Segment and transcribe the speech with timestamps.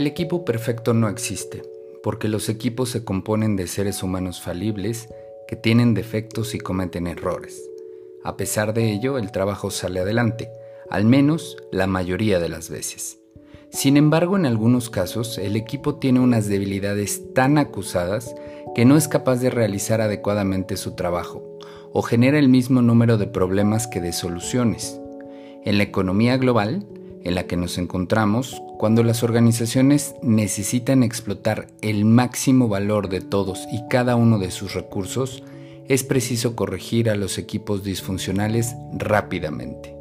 [0.00, 1.62] El equipo perfecto no existe,
[2.02, 5.10] porque los equipos se componen de seres humanos falibles
[5.46, 7.68] que tienen defectos y cometen errores.
[8.24, 10.48] A pesar de ello, el trabajo sale adelante,
[10.88, 13.18] al menos la mayoría de las veces.
[13.68, 18.34] Sin embargo, en algunos casos, el equipo tiene unas debilidades tan acusadas
[18.74, 21.58] que no es capaz de realizar adecuadamente su trabajo,
[21.92, 24.98] o genera el mismo número de problemas que de soluciones.
[25.66, 26.86] En la economía global,
[27.22, 33.66] en la que nos encontramos cuando las organizaciones necesitan explotar el máximo valor de todos
[33.70, 35.42] y cada uno de sus recursos,
[35.86, 39.94] es preciso corregir a los equipos disfuncionales rápidamente.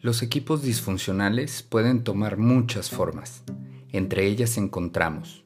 [0.00, 3.44] Los equipos disfuncionales pueden tomar muchas formas.
[3.92, 5.44] Entre ellas encontramos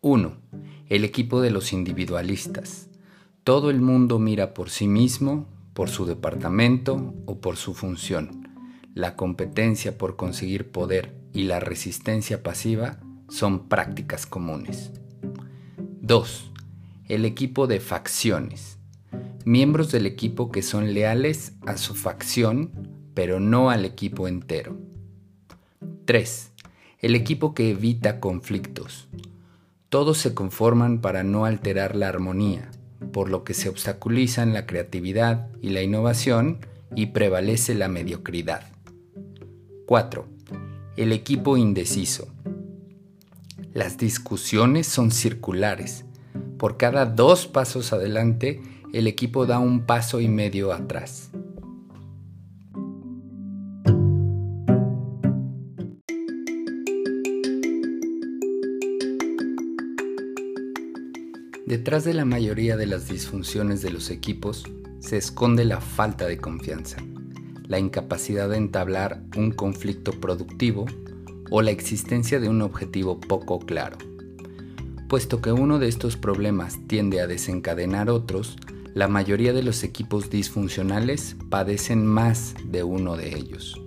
[0.00, 0.47] 1.
[0.88, 2.88] El equipo de los individualistas.
[3.44, 8.48] Todo el mundo mira por sí mismo, por su departamento o por su función.
[8.94, 14.90] La competencia por conseguir poder y la resistencia pasiva son prácticas comunes.
[16.00, 16.52] 2.
[17.08, 18.78] El equipo de facciones.
[19.44, 22.70] Miembros del equipo que son leales a su facción,
[23.12, 24.78] pero no al equipo entero.
[26.06, 26.52] 3.
[27.00, 29.06] El equipo que evita conflictos
[29.88, 32.70] todos se conforman para no alterar la armonía,
[33.12, 36.58] por lo que se obstaculizan la creatividad y la innovación
[36.94, 38.62] y prevalece la mediocridad.
[39.86, 40.26] 4.
[40.96, 42.28] El equipo indeciso.
[43.72, 46.04] Las discusiones son circulares.
[46.58, 48.60] Por cada dos pasos adelante,
[48.92, 51.30] el equipo da un paso y medio atrás.
[61.68, 64.64] Detrás de la mayoría de las disfunciones de los equipos
[65.00, 66.96] se esconde la falta de confianza,
[67.66, 70.86] la incapacidad de entablar un conflicto productivo
[71.50, 73.98] o la existencia de un objetivo poco claro.
[75.10, 78.56] Puesto que uno de estos problemas tiende a desencadenar otros,
[78.94, 83.78] la mayoría de los equipos disfuncionales padecen más de uno de ellos.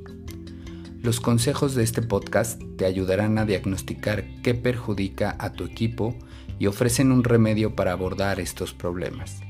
[1.02, 6.16] Los consejos de este podcast te ayudarán a diagnosticar qué perjudica a tu equipo
[6.62, 9.42] y ofrecen un remedio para abordar estos problemas.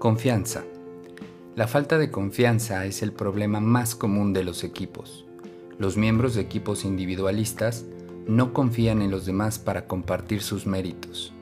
[0.00, 0.64] Confianza.
[1.54, 5.24] La falta de confianza es el problema más común de los equipos.
[5.78, 7.84] Los miembros de equipos individualistas
[8.26, 11.32] no confían en los demás para compartir sus méritos,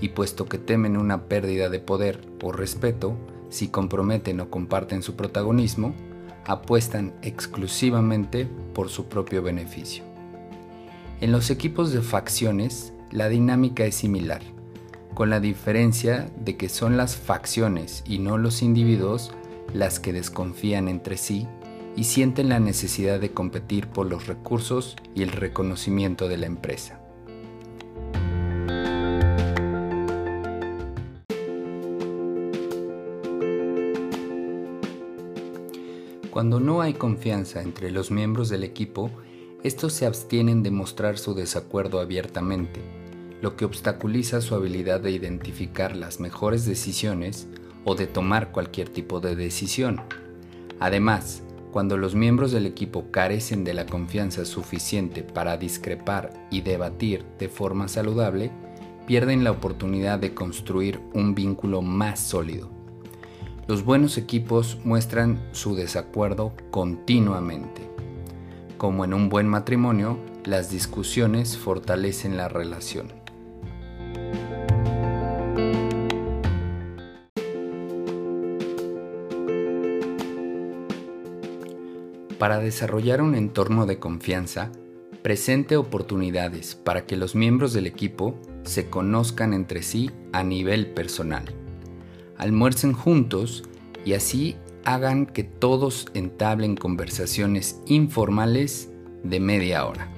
[0.00, 5.16] y puesto que temen una pérdida de poder o respeto, si comprometen o comparten su
[5.16, 5.94] protagonismo,
[6.44, 10.04] apuestan exclusivamente por su propio beneficio.
[11.20, 14.42] En los equipos de facciones, la dinámica es similar,
[15.14, 19.32] con la diferencia de que son las facciones y no los individuos
[19.72, 21.48] las que desconfían entre sí
[21.96, 27.00] y sienten la necesidad de competir por los recursos y el reconocimiento de la empresa.
[36.36, 39.10] Cuando no hay confianza entre los miembros del equipo,
[39.62, 42.82] estos se abstienen de mostrar su desacuerdo abiertamente,
[43.40, 47.48] lo que obstaculiza su habilidad de identificar las mejores decisiones
[47.86, 50.02] o de tomar cualquier tipo de decisión.
[50.78, 51.42] Además,
[51.72, 57.48] cuando los miembros del equipo carecen de la confianza suficiente para discrepar y debatir de
[57.48, 58.52] forma saludable,
[59.06, 62.75] pierden la oportunidad de construir un vínculo más sólido.
[63.68, 67.90] Los buenos equipos muestran su desacuerdo continuamente.
[68.78, 73.08] Como en un buen matrimonio, las discusiones fortalecen la relación.
[82.38, 84.70] Para desarrollar un entorno de confianza,
[85.22, 91.65] presente oportunidades para que los miembros del equipo se conozcan entre sí a nivel personal
[92.38, 93.64] almuercen juntos
[94.04, 98.88] y así hagan que todos entablen conversaciones informales
[99.24, 100.08] de media hora.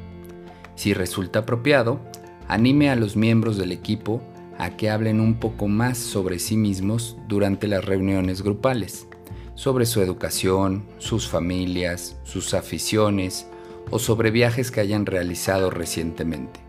[0.75, 2.01] Si resulta apropiado,
[2.49, 4.23] anime a los miembros del equipo
[4.59, 9.07] a que hablen un poco más sobre sí mismos durante las reuniones grupales,
[9.55, 13.47] sobre su educación, sus familias, sus aficiones
[13.91, 16.61] o sobre viajes que hayan realizado recientemente.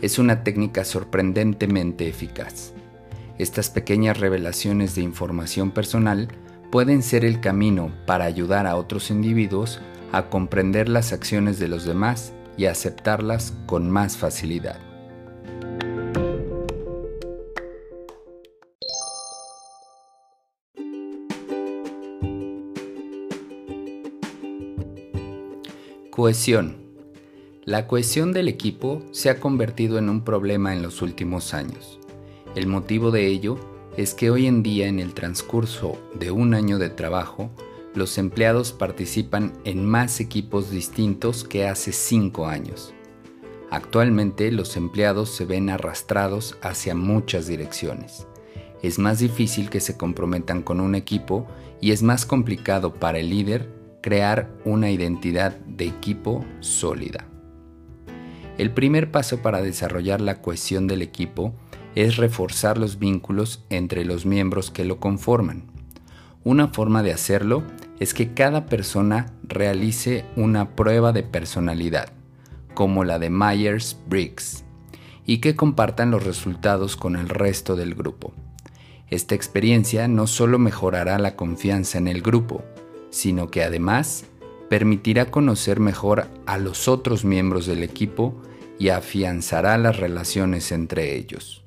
[0.00, 2.72] Es una técnica sorprendentemente eficaz.
[3.38, 6.28] Estas pequeñas revelaciones de información personal
[6.70, 9.80] pueden ser el camino para ayudar a otros individuos
[10.12, 14.78] a comprender las acciones de los demás y aceptarlas con más facilidad.
[26.10, 26.76] Cohesión.
[27.64, 32.01] La cohesión del equipo se ha convertido en un problema en los últimos años.
[32.54, 33.58] El motivo de ello
[33.96, 37.50] es que hoy en día en el transcurso de un año de trabajo,
[37.94, 42.92] los empleados participan en más equipos distintos que hace cinco años.
[43.70, 48.26] Actualmente los empleados se ven arrastrados hacia muchas direcciones.
[48.82, 51.46] Es más difícil que se comprometan con un equipo
[51.80, 53.70] y es más complicado para el líder
[54.02, 57.26] crear una identidad de equipo sólida.
[58.58, 61.54] El primer paso para desarrollar la cohesión del equipo
[61.94, 65.64] es reforzar los vínculos entre los miembros que lo conforman.
[66.44, 67.62] Una forma de hacerlo
[68.00, 72.12] es que cada persona realice una prueba de personalidad,
[72.74, 74.64] como la de Myers-Briggs,
[75.24, 78.32] y que compartan los resultados con el resto del grupo.
[79.08, 82.64] Esta experiencia no solo mejorará la confianza en el grupo,
[83.10, 84.24] sino que además
[84.68, 88.40] permitirá conocer mejor a los otros miembros del equipo
[88.78, 91.61] y afianzará las relaciones entre ellos.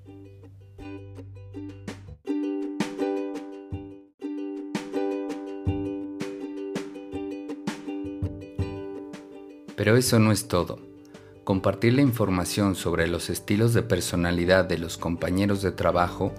[9.76, 10.80] Pero eso no es todo.
[11.44, 16.34] Compartir la información sobre los estilos de personalidad de los compañeros de trabajo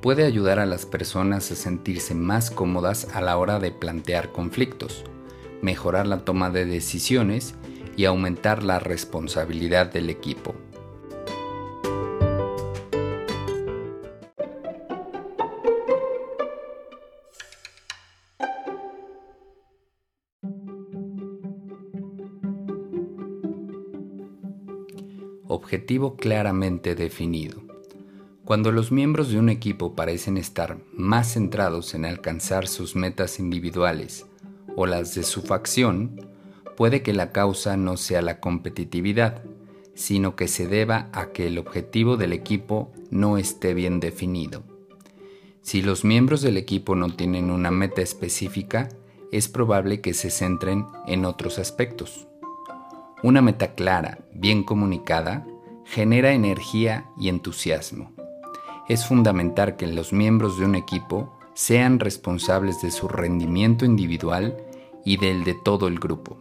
[0.00, 5.04] puede ayudar a las personas a sentirse más cómodas a la hora de plantear conflictos,
[5.60, 7.54] mejorar la toma de decisiones
[7.96, 10.54] y aumentar la responsabilidad del equipo.
[25.88, 27.62] Objetivo claramente definido.
[28.44, 34.26] Cuando los miembros de un equipo parecen estar más centrados en alcanzar sus metas individuales
[34.76, 36.28] o las de su facción,
[36.76, 39.42] puede que la causa no sea la competitividad,
[39.94, 44.64] sino que se deba a que el objetivo del equipo no esté bien definido.
[45.62, 48.90] Si los miembros del equipo no tienen una meta específica,
[49.32, 52.28] es probable que se centren en otros aspectos.
[53.22, 55.46] Una meta clara, bien comunicada,
[55.90, 58.12] genera energía y entusiasmo.
[58.90, 64.56] Es fundamental que los miembros de un equipo sean responsables de su rendimiento individual
[65.04, 66.40] y del de todo el grupo.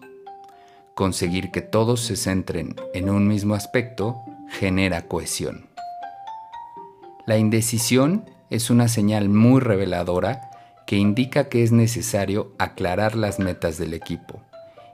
[0.96, 4.18] Conseguir que todos se centren en un mismo aspecto
[4.50, 5.68] genera cohesión.
[7.26, 10.50] La indecisión es una señal muy reveladora
[10.86, 14.42] que indica que es necesario aclarar las metas del equipo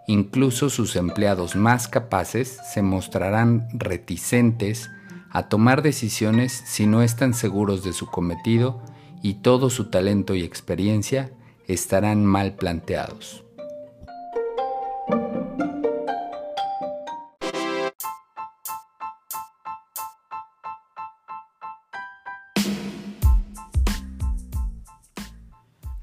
[0.08, 4.90] Incluso sus empleados más capaces se mostrarán reticentes
[5.32, 8.82] a tomar decisiones si no están seguros de su cometido
[9.22, 11.32] y todo su talento y experiencia
[11.68, 13.44] estarán mal planteados.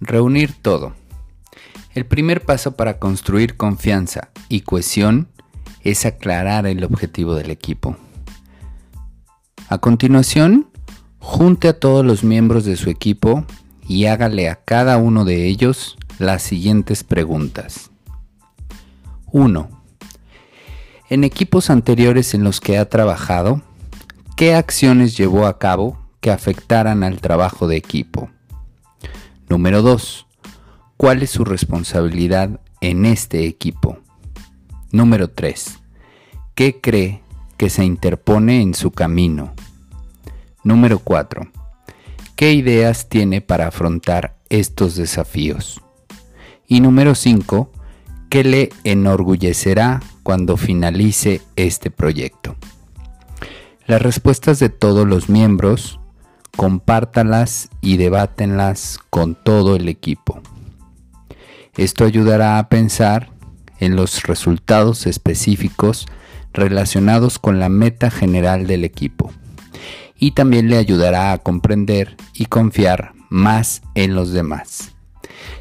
[0.00, 0.99] Reunir todo.
[1.92, 5.28] El primer paso para construir confianza y cohesión
[5.82, 7.96] es aclarar el objetivo del equipo.
[9.68, 10.68] A continuación,
[11.18, 13.44] junte a todos los miembros de su equipo
[13.88, 17.90] y hágale a cada uno de ellos las siguientes preguntas.
[19.32, 19.68] 1.
[21.08, 23.62] En equipos anteriores en los que ha trabajado,
[24.36, 28.30] ¿qué acciones llevó a cabo que afectaran al trabajo de equipo?
[29.48, 30.28] Número 2
[31.00, 33.96] ¿Cuál es su responsabilidad en este equipo?
[34.92, 35.78] Número 3.
[36.54, 37.22] ¿Qué cree
[37.56, 39.54] que se interpone en su camino?
[40.62, 41.48] Número 4.
[42.36, 45.80] ¿Qué ideas tiene para afrontar estos desafíos?
[46.68, 47.72] Y número 5.
[48.28, 52.56] ¿Qué le enorgullecerá cuando finalice este proyecto?
[53.86, 55.98] Las respuestas de todos los miembros,
[56.58, 60.42] compártalas y debátenlas con todo el equipo.
[61.76, 63.30] Esto ayudará a pensar
[63.78, 66.06] en los resultados específicos
[66.52, 69.32] relacionados con la meta general del equipo
[70.18, 74.92] y también le ayudará a comprender y confiar más en los demás.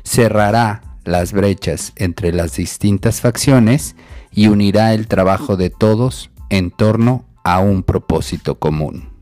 [0.04, 3.96] Cerrará las brechas entre las distintas facciones
[4.32, 9.19] y unirá el trabajo de todos en torno a un propósito común.